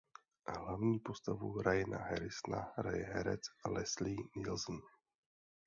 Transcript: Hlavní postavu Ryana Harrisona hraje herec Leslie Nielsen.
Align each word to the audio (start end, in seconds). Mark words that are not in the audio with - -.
Hlavní 0.47 0.99
postavu 0.99 1.61
Ryana 1.61 1.97
Harrisona 1.97 2.73
hraje 2.77 3.05
herec 3.13 3.41
Leslie 3.65 4.17
Nielsen. 4.35 4.81